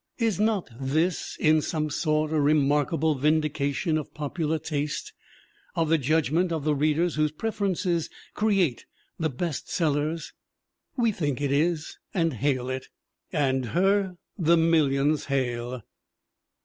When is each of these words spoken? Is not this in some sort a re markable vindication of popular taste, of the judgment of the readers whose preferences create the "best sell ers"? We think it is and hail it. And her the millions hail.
Is 0.17 0.39
not 0.39 0.67
this 0.79 1.37
in 1.39 1.61
some 1.61 1.91
sort 1.91 2.31
a 2.31 2.39
re 2.39 2.55
markable 2.55 3.13
vindication 3.13 3.99
of 3.99 4.15
popular 4.15 4.57
taste, 4.57 5.13
of 5.75 5.89
the 5.89 5.99
judgment 5.99 6.51
of 6.51 6.63
the 6.63 6.73
readers 6.73 7.13
whose 7.13 7.31
preferences 7.31 8.09
create 8.33 8.87
the 9.19 9.29
"best 9.29 9.69
sell 9.69 9.97
ers"? 9.99 10.33
We 10.97 11.11
think 11.11 11.39
it 11.39 11.51
is 11.51 11.99
and 12.15 12.33
hail 12.33 12.67
it. 12.67 12.87
And 13.31 13.63
her 13.65 14.17
the 14.39 14.57
millions 14.57 15.25
hail. 15.25 15.83